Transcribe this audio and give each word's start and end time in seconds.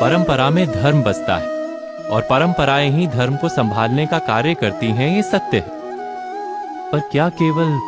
परंपरा 0.00 0.50
में 0.50 0.72
धर्म 0.72 1.02
बसता 1.02 1.36
है 1.36 1.46
और 2.06 2.22
परंपराएँ 2.22 2.90
ही 2.90 3.06
धर्म 3.06 3.36
को 3.36 3.48
संभालने 3.48 4.06
का 4.06 4.18
कार्य 4.18 4.54
करती 4.54 4.86
हैं, 4.86 5.16
ये 5.16 5.22
सत्य 5.22 5.56
है। 5.56 5.68
पर 6.90 7.00
क्या 7.00 7.28
केवल 7.28 7.80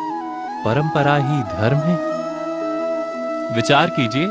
परंपरा 0.65 1.15
ही 1.15 1.43
धर्म 1.43 1.77
है? 1.77 2.09
विचार 3.55 3.89
कीजिए। 3.89 4.27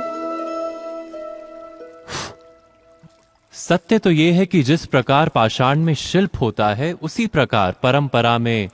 सत्य 3.52 3.98
तो 3.98 4.10
यह 4.10 4.34
है 4.34 4.46
कि 4.46 4.62
जिस 4.62 4.86
प्रकार 4.86 5.28
पाषाण 5.28 5.78
में 5.78 5.94
शिल्प 5.94 6.30
होता 6.40 6.68
है, 6.68 6.92
उसी 6.92 7.26
प्रकार 7.26 7.72
परंपरा 7.82 8.38
में 8.38 8.68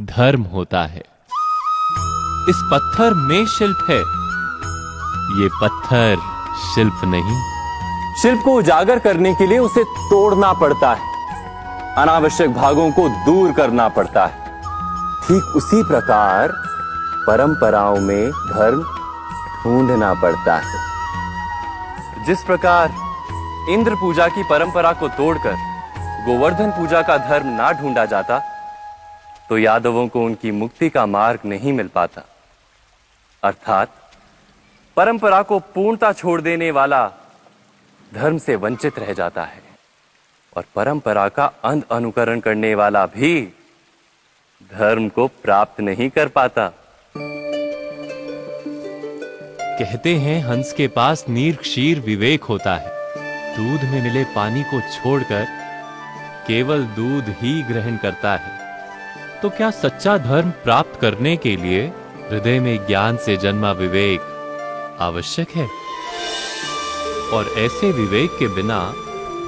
धर्म 0.00 0.42
होता 0.42 0.82
है। 0.82 1.11
इस 2.48 2.60
पत्थर 2.70 3.14
में 3.16 3.44
शिल्प 3.48 3.84
है। 3.88 3.98
ये 5.40 5.48
पत्थर 5.60 6.16
शिल्प 6.64 7.00
नहीं। 7.04 7.40
शिल्प 8.22 8.40
को 8.44 8.54
उजागर 8.54 8.98
करने 8.98 9.34
के 9.34 9.46
लिए 9.46 9.58
उसे 9.58 9.84
तोड़ना 9.84 10.52
पड़ता 10.52 10.92
है। 10.92 11.10
अनावश्यक 11.96 12.54
भागों 12.54 12.90
को 12.90 13.08
दूर 13.26 13.52
करना 13.52 13.88
पड़ता 13.88 14.24
है। 14.26 14.40
ठीक 15.20 15.56
उसी 15.56 15.82
प्रकार 15.82 16.52
परंपराओं 17.26 18.00
में 18.00 18.30
धर्म 18.30 18.82
ढूंढना 19.64 20.12
पड़ता 20.14 20.56
है। 20.56 22.24
जिस 22.26 22.42
प्रकार 22.44 22.94
इंद्र 23.70 23.94
पूजा 23.94 24.28
की 24.28 24.42
परंपरा 24.42 24.92
को 24.92 25.08
तोड़कर 25.10 25.56
गोवर्धन 26.26 26.70
पूजा 26.70 27.02
का 27.02 27.18
धर्म 27.20 27.46
ना 27.56 27.70
ढूंढा 27.72 28.04
जाता 28.06 28.40
तो 29.50 29.58
यादवों 29.58 30.06
को 30.08 30.20
उनकी 30.20 30.50
मुक्ति 30.50 30.88
का 30.88 31.06
मार्ग 31.06 31.40
नहीं 31.44 31.72
मिल 31.72 31.88
पाता। 31.94 32.22
अर्थात 33.42 33.88
परंपरा 34.96 35.42
को 35.42 35.58
पूर्णता 35.74 36.12
छोड़ 36.12 36.40
देने 36.40 36.70
वाला 36.70 37.06
धर्म 38.14 38.38
से 38.38 38.56
वंचित 38.56 38.98
रह 38.98 39.12
जाता 39.12 39.42
है 39.42 39.62
और 40.56 40.64
परंपरा 40.74 41.28
का 41.28 41.46
अंध 41.64 41.84
अनुकरण 41.90 42.40
करने 42.40 42.74
वाला 42.74 43.04
भी 43.06 43.42
धर्म 44.72 45.08
को 45.08 45.26
प्राप्त 45.42 45.80
नहीं 45.80 46.08
कर 46.10 46.28
पाता। 46.28 46.68
कहते 49.78 50.14
हैं, 50.16 50.42
हंस 50.44 50.72
के 50.72 50.86
पास 50.88 51.24
नीर 51.28 51.56
क्षीर 51.56 52.00
विवेक 52.00 52.44
होता 52.44 52.76
है। 52.76 52.90
दूध 53.56 53.88
में 53.90 54.02
मिले 54.02 54.24
पानी 54.24 54.62
को 54.62 54.80
छोड़कर 54.80 55.46
केवल 56.46 56.84
दूध 56.96 57.34
ही 57.40 57.62
ग्रहण 57.62 57.96
करता 57.96 58.36
है। 58.36 59.40
तो 59.40 59.50
क्या 59.50 59.70
सच्चा 59.70 60.16
धर्म 60.18 60.50
प्राप्त 60.64 61.00
करने 61.00 61.36
के 61.36 61.56
लिए 61.56 61.92
हृदय 62.32 62.60
में 62.60 62.86
ज्ञान 62.86 63.16
से 63.16 63.36
जन्मा 63.36 63.72
विवेक 63.72 64.20
आवश्यक 65.00 65.48
है। 65.50 65.68
और 67.32 67.54
ऐसे 67.58 67.92
विवेक 67.92 68.30
के 68.38 68.48
बिना 68.48 68.94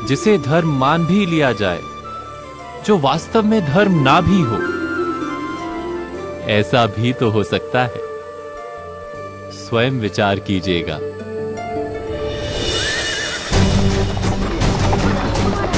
जिसे 0.04 0.38
धर्म 0.38 0.78
मान 0.78 1.06
भी 1.06 1.26
लिया 1.26 1.52
जाए, 1.52 1.82
जो 2.86 2.98
वास्तव 2.98 3.42
में 3.42 3.66
धर्म 3.66 4.02
ना 4.02 4.20
भी 4.20 4.40
हो, 4.40 4.56
ऐसा 6.50 6.86
भी 6.86 7.12
तो 7.12 7.30
हो 7.30 7.42
सकता 7.42 7.84
है। 7.84 8.00
स्वयं 9.52 9.90
विचार 9.90 10.38
कीजिएगा। 10.38 10.98